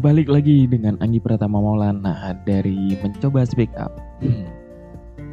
[0.00, 3.92] balik lagi dengan Anggi Pratama Maulana dari Mencoba Speak Up.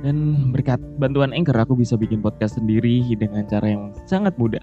[0.03, 4.61] Dan berkat bantuan Anchor aku bisa bikin podcast sendiri dengan cara yang sangat mudah.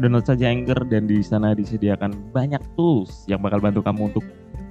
[0.00, 4.24] Download saja Anchor dan di sana disediakan banyak tools yang bakal bantu kamu untuk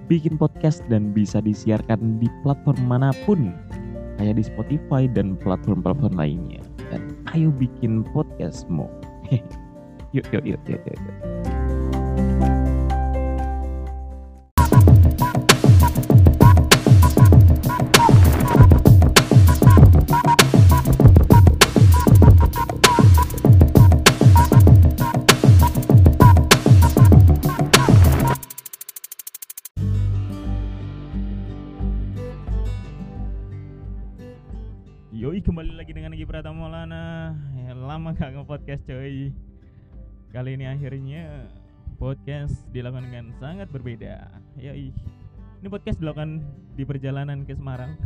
[0.10, 3.54] bikin podcast dan bisa disiarkan di platform mana pun
[4.18, 6.66] kayak di Spotify dan platform-platform lainnya.
[6.90, 8.90] Dan ayo bikin podcastmu.
[10.18, 10.98] yuk, yuk, yuk, yuk, yuk.
[10.98, 11.63] yuk.
[36.24, 37.36] Egi Pratama Maulana.
[37.52, 39.36] Ya, Lama gak nge-podcast coy.
[40.32, 41.52] Kali ini akhirnya
[42.00, 44.32] podcast dilakukan dengan sangat berbeda.
[44.56, 44.96] Yoi.
[45.60, 46.40] Ini podcast dilakukan
[46.80, 48.00] di perjalanan ke Semarang.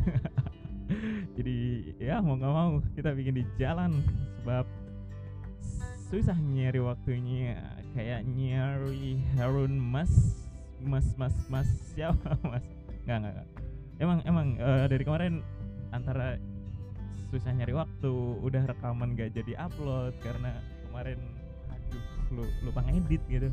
[1.37, 3.93] Jadi ya mau gak mau kita bikin di jalan
[4.41, 4.65] Sebab
[6.09, 7.53] susah nyari waktunya.
[7.93, 10.41] Kayak nyari Harun Mas
[10.81, 11.69] Mas Mas Mas.
[11.93, 12.65] Siapa Mas?
[13.05, 13.47] Nggak nggak.
[14.01, 15.45] Emang emang eh, dari kemarin
[15.93, 16.41] antara
[17.27, 20.55] susah nyari waktu udah rekaman gak jadi upload karena
[20.87, 21.19] kemarin
[21.67, 23.49] aduh lu lupa ngedit gitu.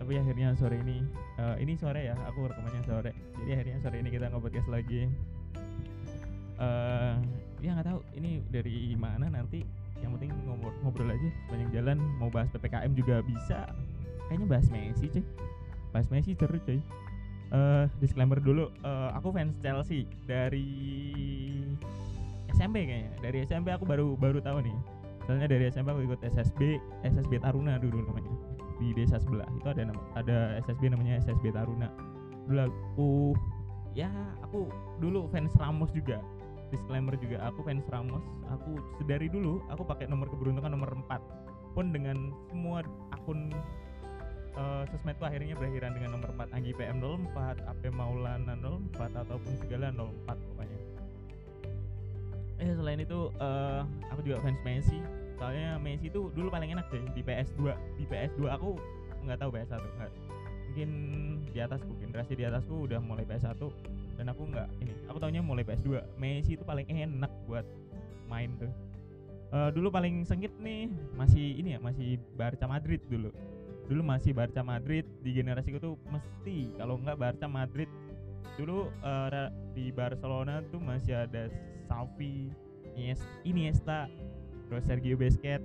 [0.00, 1.04] Tapi akhirnya sore ini
[1.36, 3.12] eh, ini sore ya aku rekamannya sore.
[3.42, 5.10] Jadi akhirnya sore ini kita nge-podcast lagi.
[6.56, 7.14] Eh
[7.60, 9.60] ya nggak tahu ini dari mana nanti.
[10.00, 11.98] Yang penting ngobrol, ngobrol aja sepanjang jalan.
[12.16, 13.68] Mau bahas ppkm juga bisa.
[14.32, 15.24] Kayaknya bahas Messi cuy.
[15.92, 16.80] Bahas Messi seru cuy.
[17.50, 18.72] Eh disclaimer dulu.
[18.80, 20.64] Eh, aku fans Chelsea dari
[22.54, 23.12] SMP kayaknya.
[23.22, 24.76] Dari SMP aku baru baru tahu nih.
[25.26, 28.32] Soalnya dari SMP aku ikut SSB SSB Taruna dulu namanya.
[28.80, 29.46] Di desa sebelah.
[29.60, 31.88] Itu ada nama ada SSB namanya SSB Taruna.
[32.48, 33.10] Dulu aku
[33.94, 34.10] ya
[34.42, 36.18] aku dulu fans Ramos juga.
[36.70, 38.24] Disclaimer juga aku fans Ramos.
[38.58, 42.82] Aku sedari dulu aku pakai nomor keberuntungan nomor 4 pun dengan semua
[43.14, 43.54] akun
[44.58, 49.94] eh, sosmedku akhirnya berakhiran dengan nomor 4 Anggi PM 04 AP Maulana 04 ataupun segala
[49.94, 50.89] 04 pokoknya
[52.60, 53.80] eh selain itu eh
[54.12, 55.00] aku juga fans Messi.
[55.40, 58.76] Soalnya Messi itu dulu paling enak deh di PS2 di PS2 aku
[59.24, 60.12] nggak tahu PS1 nggak.
[60.70, 60.90] Mungkin
[61.50, 63.58] di atasku generasi di atasku udah mulai PS1
[64.20, 64.92] dan aku nggak ini.
[65.08, 67.64] Aku taunya mulai PS2 Messi itu paling enak buat
[68.28, 68.70] main tuh.
[69.50, 70.86] Eh, dulu paling sengit nih
[71.18, 73.34] masih ini ya masih Barca Madrid dulu.
[73.90, 77.90] Dulu masih Barca Madrid di generasiku tuh mesti kalau nggak Barca Madrid
[78.60, 81.48] dulu ra- di Barcelona tuh masih ada
[81.88, 82.52] Xavi,
[82.94, 84.06] Inies- Iniesta,
[84.68, 85.64] terus Sergio Busquets,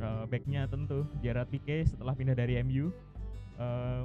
[0.00, 2.88] eh, backnya tentu Gerard Pique setelah pindah dari MU.
[3.58, 4.04] Eh,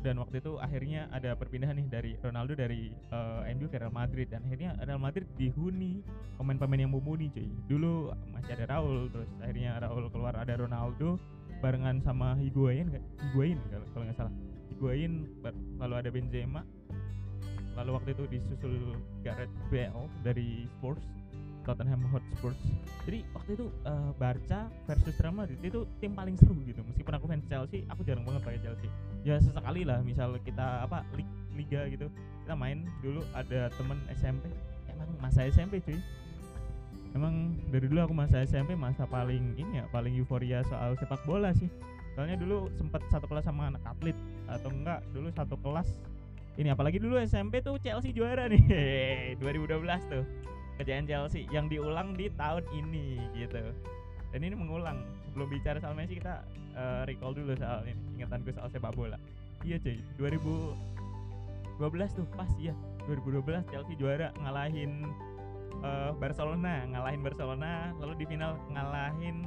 [0.00, 4.32] dan waktu itu akhirnya ada perpindahan nih dari Ronaldo dari eh, MU ke Real Madrid
[4.32, 6.00] dan akhirnya Real Madrid dihuni
[6.40, 7.48] pemain-pemain yang mumpuni cuy.
[7.68, 11.20] Dulu masih ada Raul, terus akhirnya Raul keluar ada Ronaldo
[11.60, 12.88] barengan sama Higuain?
[13.28, 13.60] Higuain
[13.92, 14.32] kalau nggak salah.
[14.72, 15.28] Higuain
[15.76, 16.64] lalu ada Benzema
[17.80, 18.76] lalu waktu itu disusul
[19.24, 21.00] Gareth Bale dari Spurs
[21.64, 22.52] Tottenham Hotspur.
[23.08, 26.84] Jadi waktu itu eh, Barca versus Real Madrid itu tim paling seru gitu.
[26.84, 28.88] Meskipun aku fans Chelsea aku jarang banget pakai Chelsea.
[29.24, 32.08] Ya sesekali lah misal kita apa lig- liga gitu
[32.44, 32.84] kita main.
[33.00, 34.48] Dulu ada temen SMP
[34.92, 35.96] emang masa SMP cuy.
[37.10, 41.52] Emang dari dulu aku masa SMP masa paling ini ya paling euforia soal sepak bola
[41.56, 41.68] sih.
[42.16, 44.16] Soalnya dulu sempet satu kelas sama anak atlet
[44.50, 45.88] atau enggak dulu satu kelas
[46.58, 49.38] ini apalagi dulu SMP tuh Chelsea juara nih.
[49.42, 49.70] 2012
[50.10, 50.24] tuh
[50.80, 53.60] kejayaan Chelsea yang diulang di tahun ini gitu.
[54.34, 55.04] Dan ini mengulang.
[55.30, 56.42] Sebelum bicara soal Messi kita
[56.74, 59.14] eh, recall dulu soal ini ingatanku soal sepak bola.
[59.62, 60.02] Iya cuy.
[60.18, 62.74] 2012 tuh pas ya
[63.06, 65.06] 2012 Chelsea juara ngalahin
[65.86, 69.46] eh, Barcelona ngalahin Barcelona lalu di final ngalahin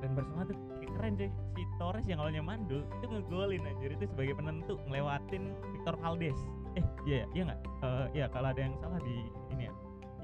[0.00, 0.56] dan Barcelona tuh
[0.94, 1.30] keren cuy.
[1.58, 3.90] Si Torres yang awalnya mandul itu ngegolin anjir.
[3.98, 6.38] Itu sebagai penentu ngelewatin Victor Valdes
[6.74, 7.60] eh iya ya iya nggak?
[7.86, 9.16] Eh, iya kalau ada yang salah di
[9.54, 9.72] ini ya.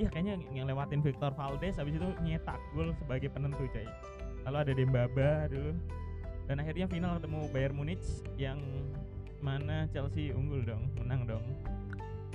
[0.00, 3.86] Iya kayaknya yang- yang lewatin Victor Valdes habis itu nyetak gol sebagai penentu cuy.
[4.48, 5.72] Lalu ada Dembaba dulu.
[6.50, 8.02] Dan akhirnya final ketemu Bayern Munich
[8.34, 8.58] yang
[9.38, 11.44] mana Chelsea unggul dong menang dong.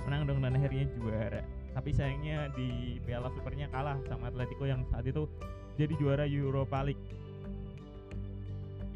[0.08, 1.42] Menang dong dan akhirnya juara.
[1.76, 5.28] Tapi sayangnya di Piala Supernya kalah sama Atletico yang saat itu
[5.76, 7.02] jadi juara Europa League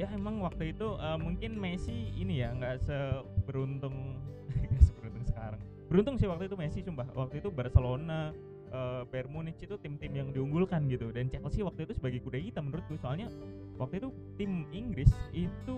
[0.00, 4.17] ya emang waktu itu eh, mungkin Messi ini ya nggak seberuntung
[4.73, 5.61] nggak seberuntung sekarang.
[5.93, 7.05] Beruntung sih waktu itu Messi sumpah.
[7.12, 8.32] Waktu itu Barcelona
[8.73, 11.12] eh, Bayern Munich itu tim-tim yang diunggulkan gitu.
[11.12, 13.29] Dan Chelsea waktu itu sebagai kuda hitam menurutku soalnya
[13.76, 14.08] waktu itu
[14.41, 15.76] tim Inggris itu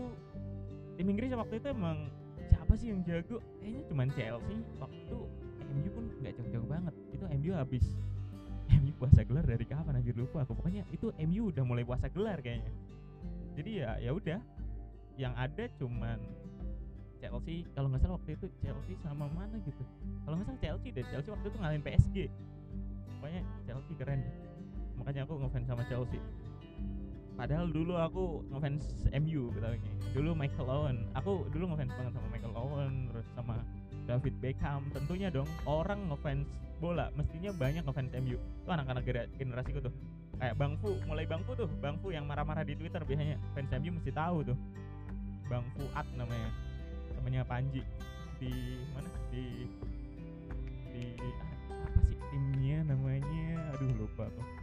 [0.95, 2.07] tim Inggris waktu itu emang
[2.47, 3.43] siapa sih yang jago?
[3.59, 4.57] Kayaknya cuman Chelsea.
[4.79, 5.17] Waktu
[5.73, 6.95] MU pun nggak jauh-jauh banget.
[7.11, 7.85] Itu MU habis.
[8.71, 9.99] MU puasa gelar dari kapan?
[9.99, 10.55] Anjir lupa aku.
[10.55, 12.71] Pokoknya itu MU udah mulai puasa gelar kayaknya
[13.59, 14.41] jadi ya ya udah.
[15.21, 16.19] Yang ada cuman
[17.21, 17.69] Chelsea.
[17.77, 19.85] Kalau nggak salah waktu itu Chelsea sama mana gitu.
[20.25, 21.05] Kalau nggak salah Chelsea deh.
[21.13, 22.17] Chelsea waktu itu ngalahin PSG
[23.23, 24.21] pokoknya Chelsea keren
[24.99, 26.19] makanya aku ngefans sama Chelsea.
[27.39, 29.79] Padahal dulu aku ngefans MU betulnya
[30.11, 30.99] dulu Michael Owen.
[31.15, 33.63] Aku dulu ngefans banget sama Michael Owen terus sama
[34.11, 34.91] David Beckham.
[34.91, 36.51] Tentunya dong orang ngefans
[36.83, 37.15] bola.
[37.15, 39.07] Mestinya banyak ngefans MU itu anak-anak
[39.39, 39.95] generasiku tuh
[40.43, 41.71] kayak Bang Fu mulai Bang Fu tuh.
[41.79, 43.39] Bang Fu yang marah-marah di Twitter biasanya.
[43.55, 44.59] Fans MU mesti tahu tuh.
[45.47, 46.51] Bang Fuad namanya.
[47.15, 47.87] Temennya Panji.
[48.43, 48.51] Di
[48.91, 49.07] mana?
[49.31, 49.45] Di
[50.93, 51.03] di
[51.79, 53.71] apa sih timnya namanya?
[53.79, 54.63] Aduh lupa tuh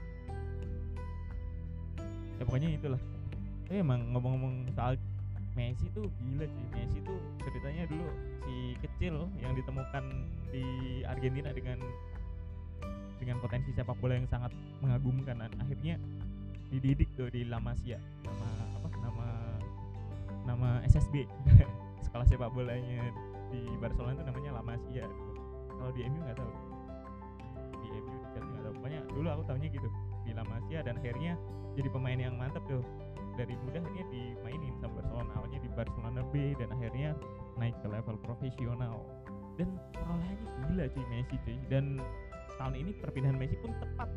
[2.40, 3.02] ya pokoknya itulah.
[3.68, 4.96] Tapi emang ngomong-ngomong soal
[5.58, 6.66] Messi tuh gila sih.
[6.72, 8.08] Messi tuh ceritanya dulu
[8.48, 10.04] si kecil yang ditemukan
[10.56, 10.64] di
[11.04, 11.84] Argentina dengan
[13.20, 15.96] dengan potensi sepak bola yang sangat mengagumkan dan akhirnya
[16.72, 18.50] dididik tuh di La Masia nama
[18.80, 19.28] apa nama
[20.48, 21.28] nama SSB
[22.10, 23.12] sekolah sepak bolanya
[23.50, 25.06] di Barcelona itu namanya La Masia
[25.80, 26.52] kalau di MU nggak tahu.
[27.80, 28.74] Di MU di Chelsea nggak tahu.
[28.84, 29.90] Pokoknya dulu aku tahunya gitu
[30.28, 31.34] di La Masia dan akhirnya
[31.80, 32.84] jadi pemain yang mantep tuh.
[33.40, 37.10] Dari muda akhirnya dimainin sama Barcelona awalnya di Barcelona B dan akhirnya
[37.56, 39.00] naik ke level profesional.
[39.56, 41.58] Dan perolehannya gila cuy Messi cuy.
[41.72, 42.04] Dan
[42.60, 44.12] tahun ini perpindahan Messi pun tepat.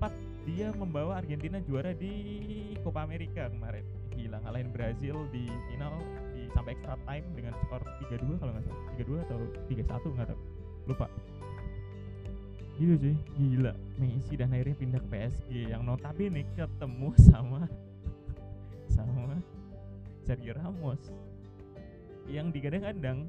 [0.00, 0.12] Tepat
[0.48, 3.84] dia membawa Argentina juara di Copa America kemarin.
[4.16, 6.00] Gila ngalahin Brazil di final
[6.32, 8.82] di sampai extra time dengan skor 3-2 kalau nggak salah.
[8.96, 9.38] 3-2 atau
[9.68, 10.40] 3-1 nggak tahu.
[10.88, 11.06] Lupa.
[12.80, 13.72] Gitu cuy gila.
[14.00, 17.68] Messi dan akhirnya pindah ke PSG yang notabene ketemu sama
[18.88, 19.36] sama
[20.24, 21.12] Sergio Ramos.
[22.24, 23.28] Yang digadang-gadang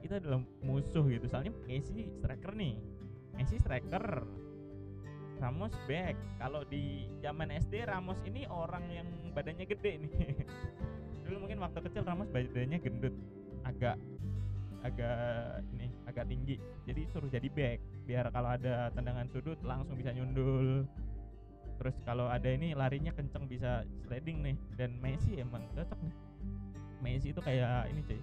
[0.00, 1.28] itu adalah musuh gitu.
[1.28, 2.93] Soalnya Messi striker nih
[3.34, 4.22] Messi striker.
[5.42, 6.14] Ramos back.
[6.38, 10.12] Kalau di zaman SD Ramos ini orang yang badannya gede nih.
[11.26, 13.14] Dulu mungkin waktu kecil Ramos badannya gendut.
[13.66, 13.98] Agak
[14.84, 16.56] agak ini agak tinggi.
[16.86, 17.78] Jadi suruh jadi back.
[18.06, 20.86] Biar kalau ada tendangan sudut langsung bisa nyundul.
[21.74, 24.56] Terus kalau ada ini larinya kenceng bisa sliding nih.
[24.78, 26.14] Dan Messi emang cocok nih.
[27.02, 28.20] Messi itu kayak ini cuy.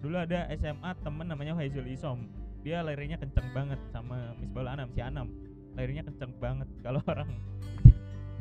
[0.00, 4.98] Dulu ada SMA temen namanya Haizul Isom dia larinya kenceng banget sama Misbahul Anam si
[4.98, 5.30] Anam.
[5.78, 6.66] Larinya kenceng banget.
[6.84, 7.30] Kalau orang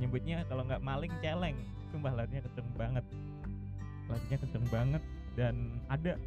[0.02, 1.54] nyebutnya kalau nggak maling celeng.
[1.94, 3.06] Sumpah larinya kenceng banget.
[4.10, 5.04] Larinya kenceng banget.
[5.38, 6.18] Dan ada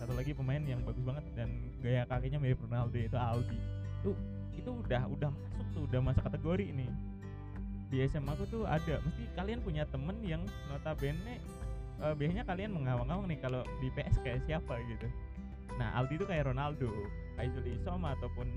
[0.00, 1.52] satu lagi pemain yang bagus banget dan
[1.84, 3.58] gaya kakinya mirip Ronaldo itu Aldi.
[4.00, 4.10] Itu
[4.56, 6.88] itu udah udah masuk tuh udah masuk kategori ini.
[7.92, 8.96] Di SMA aku tuh ada.
[9.04, 10.40] Mesti kalian punya temen yang
[10.72, 11.36] notabene
[12.00, 15.04] uh, biasanya kalian mengawang-awang nih kalau di PS kayak siapa gitu.
[15.76, 16.88] Nah Aldi itu kayak Ronaldo
[17.40, 18.48] Aizul ataupun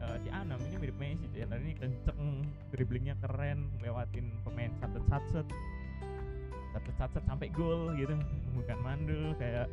[0.00, 5.46] uh, si Anam ini mirip Messi ya ini kenceng dribblingnya keren lewatin pemain satu satset
[6.72, 8.16] satu satset sampai gol gitu.
[8.56, 9.68] Bukan mandul kayak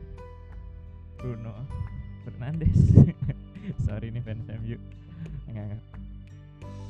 [1.16, 1.56] Bruno
[2.28, 2.76] Fernandes.
[3.86, 4.80] Sorry nih fans MU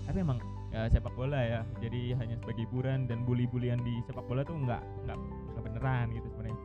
[0.09, 0.41] tapi emang
[0.73, 4.81] ya, sepak bola ya jadi hanya sebagai hiburan dan bully-bulian di sepak bola tuh nggak
[5.05, 6.57] nggak beneran gitu sebenarnya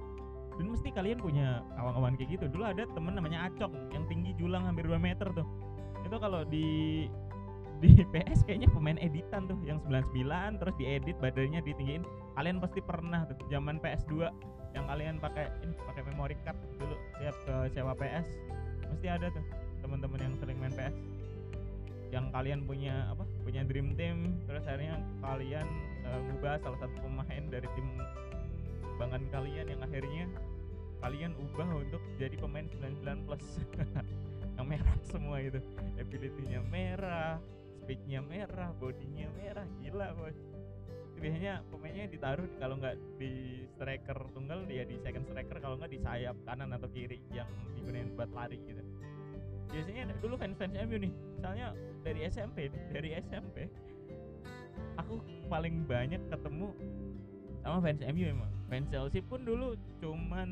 [0.54, 2.44] dan mesti kalian punya kawan-kawan kayak gitu.
[2.50, 5.46] Dulu ada temen namanya Acong yang tinggi julang hampir 2 meter tuh.
[6.06, 7.06] Itu kalau di
[7.82, 12.06] di PS kayaknya pemain editan tuh yang 99 terus diedit badannya ditinggiin.
[12.38, 14.30] Kalian pasti pernah tuh zaman PS2
[14.74, 15.46] yang kalian pakai
[15.86, 18.26] pakai memory card dulu tiap ke sewa PS
[18.90, 19.44] mesti ada tuh
[19.80, 20.96] teman-teman yang sering main PS
[22.10, 25.66] yang kalian punya apa punya dream team terus akhirnya kalian
[26.06, 27.86] uh, ngubah salah satu pemain dari tim
[28.94, 30.24] kembangan kalian yang akhirnya
[31.02, 33.46] kalian ubah untuk jadi pemain 99 plus.
[34.56, 35.58] Yang merah semua itu.
[35.98, 37.42] Ability-nya merah
[37.84, 39.66] speednya merah bodinya merah.
[39.82, 40.38] Gila bos
[41.14, 46.00] biasanya pemainnya ditaruh kalau nggak di striker tunggal dia di second striker kalau nggak di
[46.02, 47.48] sayap kanan atau kiri yang
[47.78, 48.82] digunakan buat lari gitu.
[49.72, 51.12] Biasanya dulu fans fans MU nih.
[51.38, 51.72] Misalnya
[52.04, 53.72] dari SMP dari SMP
[55.00, 56.76] aku paling banyak ketemu
[57.64, 58.52] sama fans MU emang.
[58.68, 59.72] Fans Chelsea pun dulu
[60.04, 60.48] cuman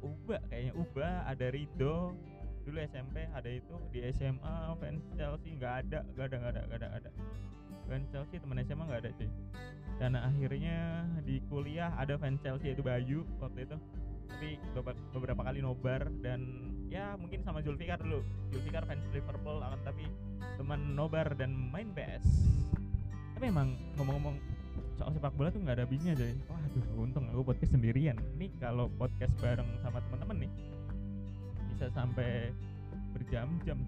[0.00, 0.72] Uba kayaknya.
[0.76, 2.12] Uba ada Rido
[2.60, 6.78] dulu SMP ada itu di SMA fans Chelsea nggak ada nggak ada nggak ada nggak
[6.84, 7.10] ada ada.
[7.88, 9.28] Fans Chelsea teman SMA nggak ada sih.
[9.96, 13.76] Dan akhirnya di kuliah ada fans Chelsea itu Bayu waktu itu.
[14.30, 14.56] Tapi
[15.16, 16.44] beberapa kali nobar dan
[16.92, 18.20] ya mungkin sama Zulfikar dulu.
[18.52, 20.04] Zulfikar fans Liverpool akan tapi
[20.60, 22.60] teman nobar dan main PS
[23.40, 24.36] tapi emang ngomong-ngomong
[25.00, 28.20] soal sepak bola tuh nggak ada habisnya jadi waduh untung aku podcast sendirian.
[28.36, 30.52] Nih kalau podcast bareng sama teman-teman nih
[31.72, 32.52] bisa sampai
[33.16, 33.80] berjam-jam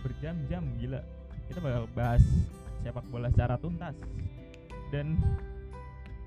[0.00, 1.04] berjam-jam gila.
[1.52, 2.24] Kita bakal bahas
[2.80, 3.92] sepak bola secara tuntas.
[4.88, 5.20] Dan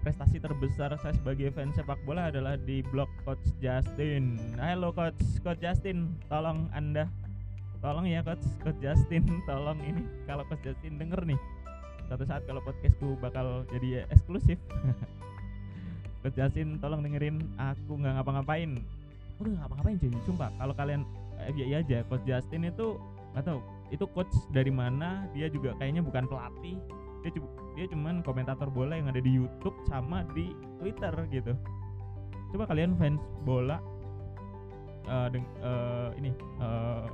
[0.05, 4.37] prestasi terbesar saya sebagai fans sepak bola adalah di blog coach Justin.
[4.61, 5.17] Halo coach.
[5.41, 7.09] Coach Justin tolong anda.
[7.81, 8.45] Tolong ya coach.
[8.61, 10.05] Coach Justin tolong ini.
[10.29, 11.41] Kalau coach Justin denger nih
[12.07, 14.59] suatu saat kalau podcastku bakal jadi eksklusif.
[16.23, 17.43] Coach Justin tolong dengerin.
[17.59, 18.79] Aku nggak ngapa-ngapain.
[19.35, 20.11] Aku nggak ngapa-ngapain cuy.
[20.23, 21.03] Sumpah kalau kalian
[21.43, 21.99] eh, iya aja.
[22.07, 22.95] Coach Justin itu
[23.35, 23.59] nggak tahu
[23.93, 26.79] itu coach dari mana dia juga kayaknya bukan pelatih.
[27.21, 27.31] Dia
[27.75, 31.53] dia cuman komentator bola yang ada di YouTube sama di Twitter gitu.
[32.55, 33.83] Coba kalian fans bola
[35.07, 36.31] uh, deng, uh, ini
[36.63, 37.05] uh,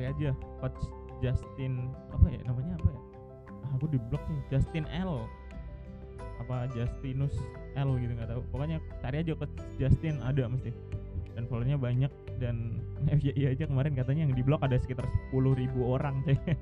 [0.00, 0.32] aja.
[0.64, 0.80] Coach
[1.20, 3.05] Justin apa ya namanya apa ya
[3.74, 5.26] aku di blog nih Justin L.
[6.42, 7.34] Apa Justinus
[7.74, 8.40] L gitu nggak tahu.
[8.54, 10.70] Pokoknya cari aja coach Justin ada mesti.
[11.34, 12.80] Dan followernya banyak dan
[13.20, 16.36] FYI aja kemarin katanya yang di blog ada sekitar 10.000 ribu orang cek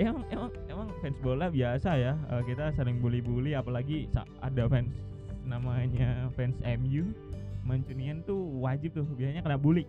[0.00, 4.08] emang emang emang fans bola biasa ya uh, kita sering bully-bully apalagi
[4.40, 4.90] ada fans
[5.44, 7.12] namanya fans MU
[7.64, 9.88] Mancunian tuh wajib tuh biasanya kena bully.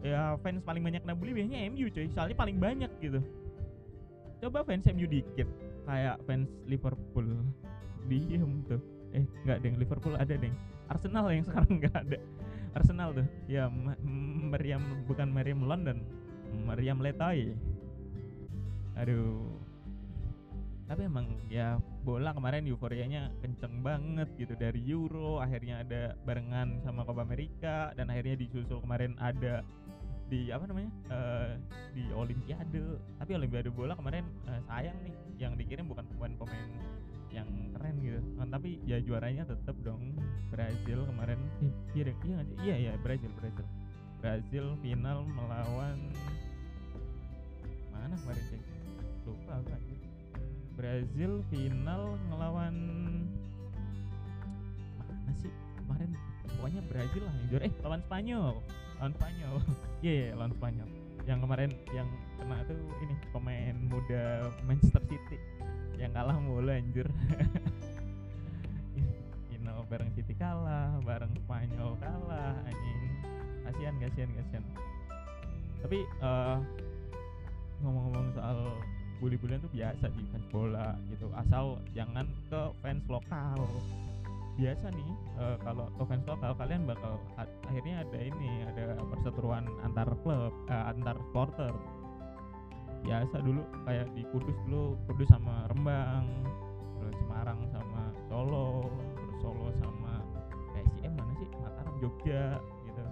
[0.00, 2.06] Ya fans paling banyak kena bully biasanya MU cuy.
[2.14, 3.20] Soalnya paling banyak gitu
[4.40, 5.48] coba fans MU dikit.
[5.84, 7.28] Kayak fans Liverpool.
[8.08, 8.80] Diem tuh.
[9.12, 9.76] Eh nggak deng.
[9.76, 10.56] Liverpool ada deng.
[10.90, 12.18] Arsenal yang sekarang nggak ada.
[12.74, 13.26] Arsenal tuh.
[13.46, 13.68] Ya
[14.50, 16.02] Meriam bukan Meriam London.
[16.66, 17.54] Meriam Letai
[19.00, 19.48] aduh.
[20.90, 24.58] Tapi emang ya bola kemarin euforianya kenceng banget gitu.
[24.58, 29.62] Dari Euro akhirnya ada barengan sama Copa America dan akhirnya disusul kemarin ada
[30.30, 31.50] di apa namanya uh,
[31.90, 33.02] di Olimpiade.
[33.18, 36.70] Tapi Olimpiade bola kemarin uh, sayang nih yang dikirim bukan pemain-pemain
[37.34, 38.22] yang keren gitu.
[38.38, 40.14] Kan tapi ya juaranya tetap dong
[40.54, 41.38] Brazil kemarin.
[41.66, 43.66] Eh, iya iya iya iya Brazil Brazil.
[44.22, 45.98] Brazil final melawan
[47.90, 48.60] mana kemarin sih
[49.24, 49.76] lupa apa
[50.76, 52.76] Brazil final ngelawan
[54.96, 55.52] mana sih?
[55.76, 56.10] Kemarin
[56.56, 57.64] pokoknya Brazil lah yang juara.
[57.68, 58.56] Eh lawan Spanyol
[59.00, 59.56] lawan Spanyol.
[60.00, 60.88] Iya yeah, yeah, lawan Spanyol.
[61.28, 62.08] Yang kemarin yang
[62.40, 64.24] kena tuh ini pemain muda
[64.64, 65.36] Manchester City.
[66.00, 67.08] Yang kalah mulu anjir
[69.48, 73.00] final bareng City kalah bareng Spanyol kalah anjing.
[73.64, 74.64] Kasihan kasihan kasihan.
[75.80, 76.56] Tapi uh,
[77.80, 78.58] ngomong-ngomong soal
[79.20, 81.28] bully-bullyan tuh biasa di fans bola gitu.
[81.36, 83.60] Asal jangan ke fans lokal
[84.58, 90.52] biasa nih uh, kalau fans lokal kalian bakal akhirnya ada ini ada perseteruan antar klub
[90.66, 91.74] uh, antar supporter.
[93.00, 96.28] Biasa dulu kayak di Kudus dulu Kudus sama Rembang
[97.00, 100.20] terus Semarang sama Solo terus Solo sama
[100.76, 101.48] PSIM mana sih?
[101.64, 103.04] Mataram Jogja gitu.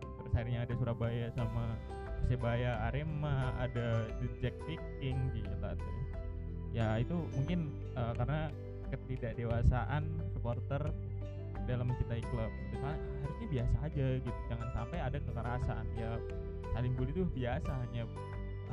[0.00, 1.76] Terus akhirnya ada Surabaya sama
[2.22, 5.96] Persebaya Arema ada The Jack Viking gila tuh.
[6.72, 8.48] Ya itu mungkin uh, karena
[8.92, 10.04] ketidakdewasaan
[10.36, 10.92] supporter
[11.64, 12.50] dalam mencintai klub.
[12.70, 12.76] Gitu.
[13.22, 14.40] harusnya biasa aja gitu.
[14.50, 15.84] Jangan sampai ada kekerasan.
[15.96, 16.10] Ya
[16.72, 18.02] saling bully itu biasa hanya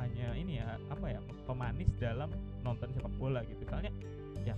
[0.00, 2.30] hanya ini ya apa ya pemanis dalam
[2.64, 3.62] nonton sepak bola gitu.
[3.68, 3.92] Soalnya
[4.42, 4.54] ya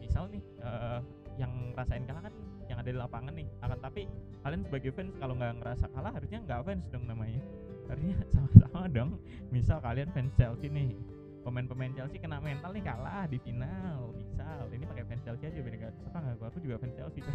[0.00, 1.02] misal nih uh,
[1.36, 2.34] yang ngerasain kalah kan
[2.66, 3.48] yang ada di lapangan nih.
[3.60, 4.02] Akan tapi
[4.46, 7.42] kalian sebagai fans kalau nggak ngerasa kalah harusnya nggak fans dong namanya.
[7.90, 9.10] Harusnya sama-sama dong.
[9.50, 11.15] Misal kalian fans Chelsea nih
[11.46, 15.78] pemain-pemain Chelsea kena mental nih kalah di final misal ini pakai fans Chelsea aja beda
[16.10, 17.22] apa nggak aku juga fans Chelsea.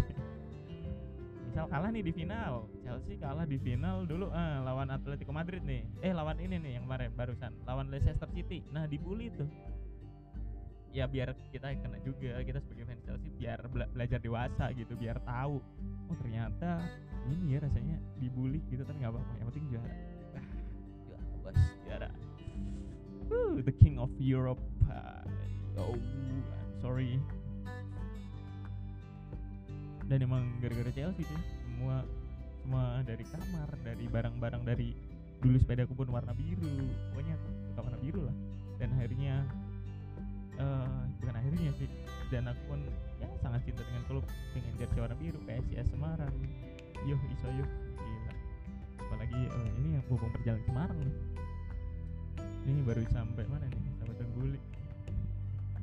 [1.52, 5.84] Misal kalah nih di final Chelsea kalah di final dulu ah, lawan Atletico Madrid nih.
[6.00, 8.64] Eh lawan ini nih yang kemarin barusan lawan Leicester City.
[8.72, 9.48] Nah dibully tuh.
[10.96, 15.20] Ya biar kita kena juga kita sebagai fans Chelsea biar bela belajar dewasa gitu biar
[15.24, 15.64] tahu
[16.12, 16.84] oh ternyata
[17.32, 20.11] ini ya rasanya dibully gitu tapi nggak apa-apa yang penting juara
[23.32, 24.60] Woo, the king of Europe.
[24.92, 25.24] Uh,
[25.80, 27.16] oh I'm sorry.
[30.12, 31.42] Dan emang gara-gara Chelsea sih.
[31.64, 32.04] Semua
[32.60, 34.92] semua dari kamar dari barang-barang dari
[35.40, 36.92] dulu sepeda pun warna biru.
[37.16, 37.40] Pokoknya
[37.72, 38.36] suka warna biru lah.
[38.84, 39.48] Dan akhirnya
[40.60, 41.88] uh, bukan akhirnya sih.
[42.28, 42.84] Dan aku pun
[43.24, 44.28] ya sangat cinta dengan klub.
[44.52, 46.36] Dengan jersey warna biru PSIS Semarang.
[47.08, 47.64] Yo iso yo
[47.96, 48.34] gila.
[49.08, 51.31] Apalagi uh, ini yang hubung perjalanan Semarang nih
[52.68, 53.82] ini baru sampai mana nih?
[54.02, 54.60] Sampai Tengguli.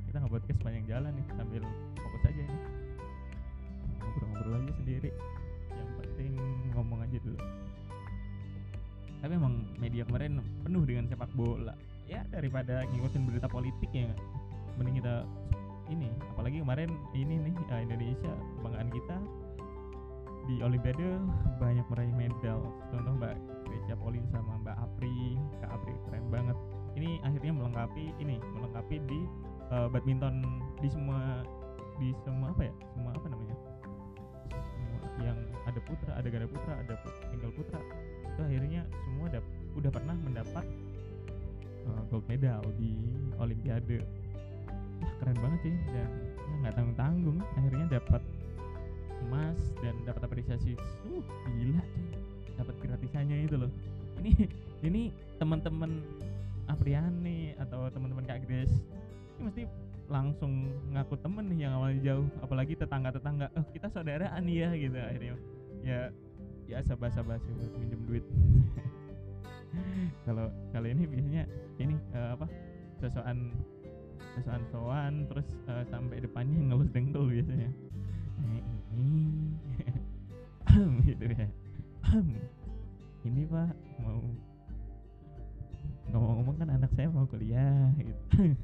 [0.08, 1.62] Kita nggak podcast sepanjang jalan nih sambil
[1.98, 2.58] fokus aja ini.
[3.98, 5.10] Ngobrol-ngobrol aja sendiri.
[5.74, 6.30] Yang penting
[6.74, 7.38] ngomong aja dulu.
[9.18, 11.74] Tapi emang media kemarin penuh dengan sepak bola.
[12.08, 14.08] Ya daripada ngikutin berita politik ya
[14.78, 15.26] mending kita
[15.90, 19.16] ini apalagi kemarin ini nih Indonesia kebanggaan kita
[20.48, 21.20] di Olimpiade
[21.60, 22.60] banyak meraih medal.
[22.88, 23.27] Contoh Mbak
[27.38, 29.22] akhirnya melengkapi ini melengkapi di
[29.70, 30.42] uh, badminton
[30.82, 31.46] di semua
[32.02, 32.74] di semua apa ya?
[32.98, 33.56] Semua apa namanya?
[34.50, 36.94] Semua yang ada putra ada ganda putra ada
[37.30, 37.78] tinggal putra
[38.26, 39.46] itu akhirnya semua dap,
[39.78, 40.66] udah pernah mendapat
[41.86, 42.98] uh, gold medal di
[43.38, 44.02] Olimpiade.
[44.98, 48.22] Wah, keren banget sih dan ya nggak tanggung tanggung akhirnya dapat
[49.30, 50.74] emas dan dapat apresiasi.
[51.06, 51.22] Uh
[51.54, 52.06] gila sih
[52.58, 53.70] dapat gratisannya itu loh.
[54.18, 54.34] Ini
[54.82, 55.02] ini
[55.38, 56.02] teman-teman
[56.68, 58.76] Apriani atau teman-teman Kak Grace
[59.38, 59.62] ini mesti
[60.08, 65.36] langsung ngaku temen nih yang awalnya jauh apalagi tetangga-tetangga oh kita saudaraan ya gitu akhirnya.
[65.84, 66.00] Ya
[66.68, 68.24] ya sabah-sabah sih minjem duit.
[70.24, 71.44] Kalau kalau ini biasanya
[71.76, 72.48] ini uh, apa
[73.00, 73.52] sosokan
[74.36, 77.68] sosokan soan terus uh, sampai depannya ngelus dengkul biasanya.
[78.44, 78.62] Eh,
[78.96, 79.16] ini.
[81.08, 81.48] Gitu ya.
[83.28, 84.22] Ini pak mau
[86.12, 88.48] ngomong-ngomong kan anak saya mau kuliah gitu.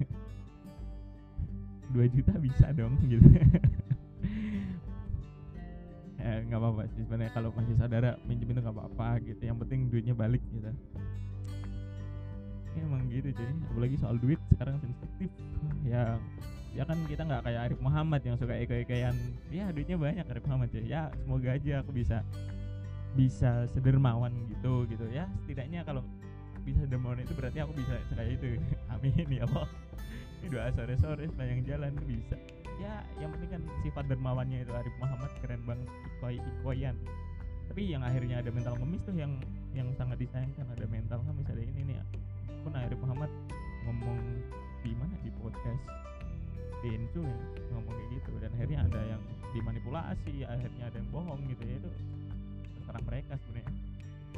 [1.93, 3.29] Dua juta bisa dong gitu.
[6.25, 9.45] Eh nggak apa-apa sih sebenarnya kalau masih saudara minjem itu nggak apa-apa gitu.
[9.45, 10.73] Yang penting duitnya balik gitu.
[12.73, 15.29] Ya, emang gitu jadi apalagi soal duit sekarang sensitif.
[15.85, 16.17] Ya
[16.73, 19.15] ya kan kita nggak kayak Arif Muhammad yang suka eko-ekoyan
[19.53, 22.19] ya duitnya banyak Arif Muhammad ya ya semoga aja aku bisa
[23.15, 25.05] bisa sedermawan gitu gitu.
[25.13, 26.03] Ya setidaknya kalau
[26.65, 28.57] bisa dermawan itu berarti aku bisa kayak itu.
[28.93, 29.69] Amin ya Allah.
[30.41, 32.37] Ini doa sore sore sepanjang jalan bisa.
[32.81, 35.89] Ya yang penting kan sifat dermawannya itu Arif Muhammad keren banget.
[36.19, 36.97] Ikoi ikoyan.
[37.69, 39.33] Tapi yang akhirnya ada mental ngemis tuh yang
[39.77, 40.65] yang sangat disayangkan.
[40.73, 41.97] Ada mental ngemis ada ini nih
[42.65, 43.31] pun Arif Muhammad
[43.85, 44.19] ngomong
[44.81, 45.15] di mana?
[45.21, 45.85] Di podcast.
[46.81, 47.37] Densu ya.
[47.77, 48.33] Ngomong kayak gitu.
[48.41, 51.77] Dan akhirnya ada yang dimanipulasi akhirnya ada yang bohong gitu ya.
[51.77, 51.89] Itu
[52.81, 53.94] terserah mereka sebenarnya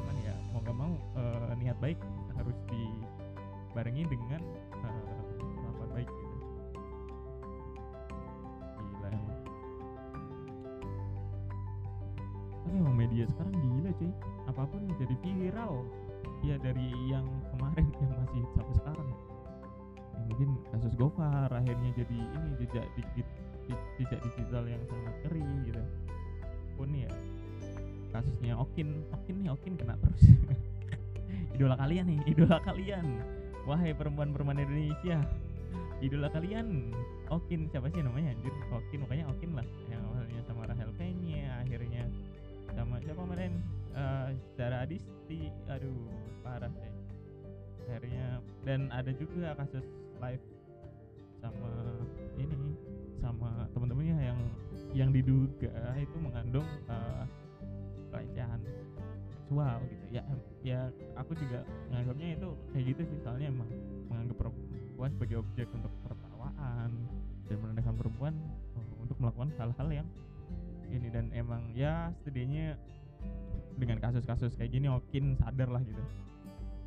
[0.07, 1.99] cuman ya mau gak mau uh, niat baik
[2.39, 4.39] harus dibarengi dengan
[4.79, 6.37] uh, baik gitu.
[8.79, 9.09] Gila.
[9.11, 9.35] Emang
[12.63, 14.11] tapi emang media sekarang gila cuy.
[14.47, 15.83] Apa pun jadi viral.
[16.39, 19.09] Ya dari yang kemarin yang masih sampai sekarang.
[19.11, 23.27] Ya mungkin kasus Gofar akhirnya jadi ini jejak digit
[23.99, 25.83] jejak digital yang sangat keri gitu.
[26.79, 27.11] Pun ya
[28.19, 29.05] kasusnya Okin.
[29.13, 30.23] Okin nih Okin kena terus.
[31.57, 33.05] Idola kalian nih idola kalian.
[33.65, 35.21] Wahai perempuan-perempuan Indonesia
[36.01, 36.93] idola kalian.
[37.33, 38.37] Okin siapa sih namanya?
[38.37, 39.65] Anjir Okin makanya Okin lah.
[39.89, 42.05] Yang awalnya sama Rahel Penye akhirnya
[42.77, 43.53] sama siapa kemarin?
[43.97, 45.49] Uh, Zara Adisti.
[45.65, 46.13] Aduh
[46.45, 46.97] parah sih
[47.87, 49.83] akhirnya dan ada juga kasus
[50.19, 50.43] live
[51.39, 51.71] sama
[52.35, 52.75] ini
[53.23, 54.39] sama teman-temannya yang
[54.91, 57.23] yang diduga itu mengandung uh,
[58.09, 58.59] pelecehan
[59.31, 60.05] seksual gitu.
[60.11, 60.23] Ya
[60.63, 60.79] ya
[61.15, 63.69] aku juga menganggapnya itu kayak gitu sih soalnya emang
[64.11, 66.89] menganggap perempuan sebagai objek untuk tertawaan
[67.47, 68.33] dan merendahkan perempuan
[68.75, 70.07] uh, untuk melakukan hal-hal yang
[70.91, 71.07] ini.
[71.07, 72.75] Dan emang ya setidaknya
[73.77, 76.01] dengan kasus-kasus kayak gini Okin sadar lah gitu.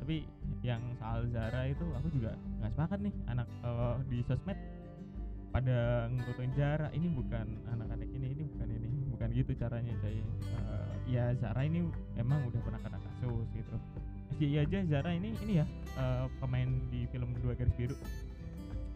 [0.01, 0.25] Tapi
[0.65, 4.57] yang soal Zara itu aku juga nggak sepakat nih anak uh, di sosmed
[5.53, 6.89] pada ngurutin Zara.
[6.89, 10.21] Ini bukan anak-anak ini ini bukan ini bukan gitu caranya saya
[10.57, 11.87] uh, ya Zara ini
[12.17, 13.75] emang udah pernah kena kasus gitu.
[14.37, 15.65] SJI aja Zara ini ini ya
[15.97, 17.95] uh, pemain di film dua garis biru.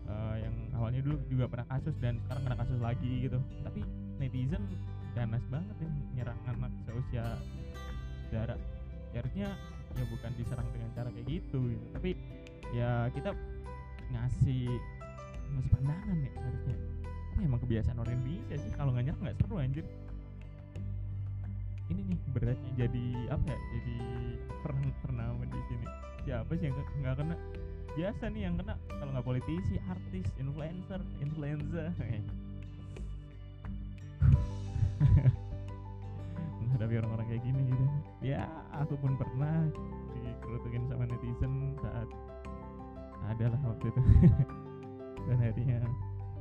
[0.05, 3.39] Uh, yang awalnya dulu juga pernah kasus dan sekarang kena kasus lagi gitu.
[3.65, 3.81] Tapi
[4.21, 4.63] netizen
[5.15, 5.91] ganas banget nih
[6.21, 7.25] nyerang anak seusia
[8.29, 8.55] Zara.
[9.15, 9.49] Ya harusnya
[9.95, 11.85] ya bukan diserang dengan cara kayak gitu, gitu.
[11.95, 12.19] tapi
[12.75, 13.31] ya kita
[14.11, 14.67] ngasih
[15.55, 16.77] ngasih pandangan ya harusnya.
[17.39, 18.71] Emang kebiasaan orang Indonesia sih?
[18.75, 19.85] Kalau nggak nyerang nggak seru anjir
[21.93, 23.97] ini nih beratnya jadi apa ya jadi
[24.65, 25.85] perang ternama di sini.
[26.25, 27.35] Siapa sih yang nggak kena?
[27.95, 31.93] Biasa nih yang kena kalau nggak politisi artis influencer influencer
[36.65, 37.85] menghadapi orang-orang kayak gini gitu.
[38.25, 39.69] Ya aku pun pernah
[40.17, 42.09] dikerutukin sama netizen saat
[43.29, 44.01] ada lah waktu itu.
[45.25, 45.79] Dan akhirnya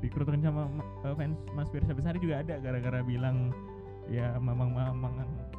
[0.00, 0.68] dikerutukin sama
[1.04, 3.52] uh, fans Mas Firsa Besari juga ada gara-gara bilang
[4.10, 5.14] ya mamang mamang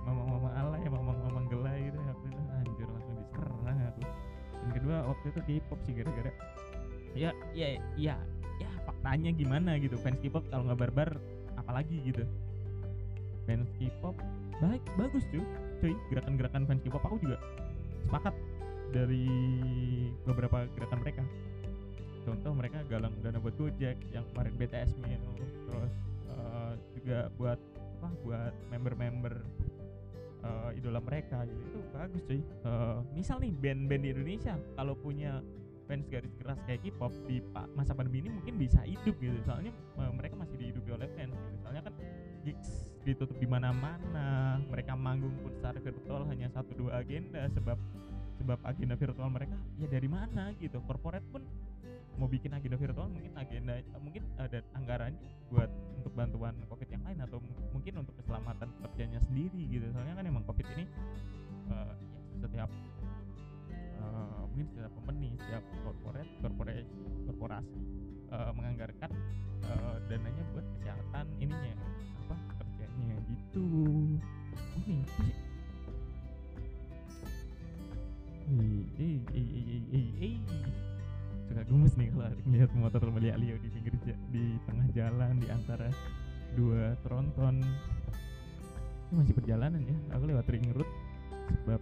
[0.06, 2.42] mamang mamang ala ya mamang mamang gelai gitu ya waktu itu.
[2.56, 4.02] Anjir langsung diserang aku.
[4.62, 6.32] Dan kedua waktu itu K-pop sih gara-gara
[7.16, 8.16] ya ya ya
[8.62, 9.98] ya faktanya gimana gitu.
[9.98, 11.10] Fans K-pop kalau nggak barbar
[11.58, 12.24] apalagi gitu.
[13.50, 14.16] Fans K-pop
[14.62, 15.44] baik bagus cuy.
[15.82, 17.38] Cuy gerakan-gerakan fans K-pop aku juga
[18.06, 18.36] sepakat
[18.94, 19.28] dari
[20.24, 21.24] beberapa gerakan mereka.
[22.26, 25.22] Contoh mereka galang dana buat Gojek yang kemarin BTS meal
[25.70, 25.94] terus
[26.34, 27.60] uh, juga buat
[27.96, 29.34] apa buat member-member
[30.44, 31.62] uh, idola mereka gitu.
[31.72, 32.42] Itu bagus cuy.
[32.68, 35.42] Uh, misal nih band-band di Indonesia kalau punya
[35.86, 37.46] fans garis keras kayak K-pop di
[37.78, 39.38] masa pandemi ini mungkin bisa hidup gitu.
[39.46, 41.58] Soalnya uh, mereka masih dihidupi oleh fans gitu.
[41.66, 41.94] Soalnya kan
[42.46, 42.70] gigs
[43.06, 47.46] ditutup di mana-mana mereka manggung pun secara virtual hanya satu dua agenda.
[47.54, 47.78] Sebab
[48.36, 50.82] sebab agenda virtual mereka ya dari mana gitu.
[50.84, 51.46] Corporate pun
[52.16, 55.20] mau bikin agenda virtual mungkin agenda mungkin ada anggarannya
[55.52, 55.68] buat
[56.00, 57.38] untuk bantuan covid yang lain atau
[57.76, 59.86] mungkin untuk keselamatan pekerjanya sendiri gitu.
[59.92, 60.86] Soalnya kan emang covid ini
[61.70, 61.94] uh,
[62.40, 62.70] setiap
[64.00, 66.90] uh, mungkin setiap company setiap corporate corporate
[67.28, 67.80] korporasi
[68.32, 69.12] uh, menganggarkan
[69.68, 71.76] uh, dananya buat kesehatan ininya
[72.26, 73.66] apa kerjanya gitu.
[74.88, 75.34] Nih sih?
[78.46, 80.38] Eh eh eh eh eh
[81.46, 83.94] suka gemes nih kalau ngeliat motor Leo di pinggir
[84.34, 85.90] di tengah jalan di antara
[86.58, 87.62] dua tronton.
[89.06, 90.90] Ini masih perjalanan ya aku lewat ring road
[91.62, 91.82] sebab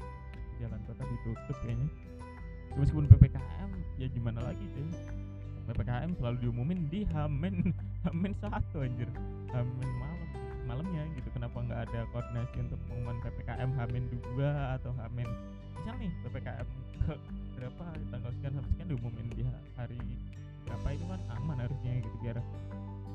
[0.59, 1.87] jalan kota ditutup kayaknya.
[2.73, 3.69] Meskipun ppkm
[4.01, 4.89] ya gimana lagi deh
[5.63, 7.71] ppkm selalu diumumin di Hamen
[8.03, 9.07] Hamen satu anjir.
[9.55, 10.12] Hamen malam
[10.73, 11.29] malamnya gitu.
[11.29, 14.49] Kenapa nggak ada koordinasi untuk pengumuman ppkm Hamen dua
[14.81, 15.29] atau Hamen
[15.77, 16.67] misal nih ppkm
[17.05, 17.13] ke
[17.61, 17.85] berapa?
[18.09, 19.43] Tanggal sekian sampai sekian diumumin di
[19.77, 20.01] hari
[20.65, 22.37] berapa itu kan aman harusnya gitu biar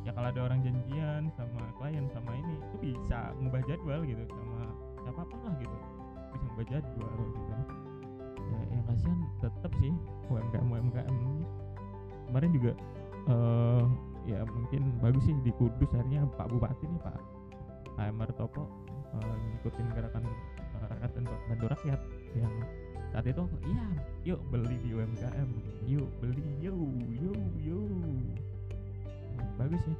[0.07, 4.63] ya kalau ada orang janjian sama klien sama ini itu bisa ngubah jadwal gitu sama
[5.03, 5.77] siapa pun lah gitu.
[6.31, 7.53] Bisa ngubah jadwal gitu
[8.49, 9.93] ya yang kasihan tetap sih
[10.31, 11.17] UMKM UMKM
[12.31, 12.73] kemarin juga
[13.29, 13.85] uh,
[14.29, 17.38] ya mungkin bagus sih di Kudus akhirnya Pak Bupati nih Pak
[17.99, 18.65] AMR Topo
[19.15, 22.01] uh, ngikutin gerakan uh, rakyat dan bantu rakyat.
[22.39, 22.55] Yang
[23.09, 23.87] saat itu iya
[24.29, 25.51] yuk beli di UMKM
[25.89, 26.77] yuk beli yuk
[27.09, 28.37] yuk yuk.
[29.57, 29.97] Bagus sih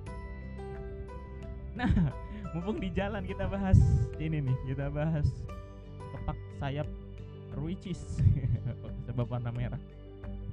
[1.79, 1.91] nah
[2.53, 3.79] mumpung di jalan kita bahas
[4.19, 5.27] ini nih kita bahas
[6.11, 6.89] kepak sayap
[7.55, 8.23] Ruicis
[9.09, 9.81] sebab warna merah.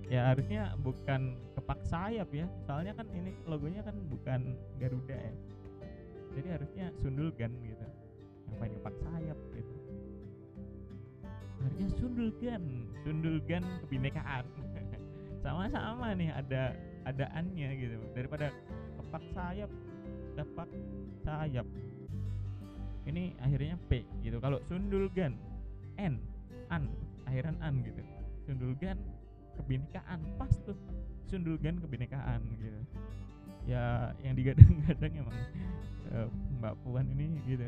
[0.06, 5.34] Ya harusnya bukan kepak sayap ya soalnya kan ini logonya kan bukan Garuda ya
[6.36, 7.86] jadi harusnya Sundulgan gitu.
[8.52, 9.74] Ngapain kepak sayap gitu.
[11.64, 12.64] Harusnya Sundulgan
[13.02, 14.46] Sundulgan kebinekaan.
[15.44, 16.76] Sama-sama nih ada
[17.08, 17.96] adaannya gitu.
[18.12, 18.52] Daripada
[19.00, 19.72] kepak sayap
[20.36, 20.70] kepak
[21.24, 21.68] sayap.
[23.08, 24.38] Ini akhirnya P gitu.
[24.44, 25.40] Kalau Sundulgan
[25.96, 26.20] N
[26.68, 26.92] an
[27.24, 28.04] akhiran an gitu.
[28.44, 29.00] Sundulgan
[29.56, 30.20] kebinekaan.
[30.36, 30.76] Pas tuh.
[31.26, 32.80] Sundulgan kebinekaan gitu
[33.66, 35.38] ya yang digadang-gadang emang
[36.14, 36.28] uh,
[36.62, 37.66] Mbak Puan ini gitu.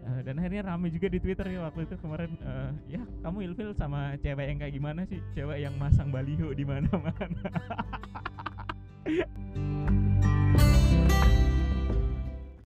[0.00, 3.76] Uh, dan akhirnya rame juga di Twitter ya waktu itu kemarin uh, ya kamu ilfil
[3.76, 5.20] sama cewek yang kayak gimana sih?
[5.36, 7.12] Cewek yang masang baliho di mana-mana